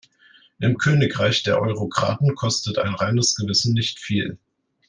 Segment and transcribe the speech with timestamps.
[0.57, 4.39] Im Königreich der Eurokraten kostet ein reines Gewissen nicht viel.